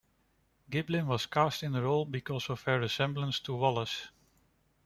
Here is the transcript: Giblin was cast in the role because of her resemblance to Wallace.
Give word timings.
Giblin 0.71 1.05
was 1.05 1.27
cast 1.27 1.61
in 1.61 1.73
the 1.73 1.83
role 1.83 2.05
because 2.05 2.49
of 2.49 2.63
her 2.63 2.79
resemblance 2.79 3.39
to 3.41 3.53
Wallace. 3.55 4.09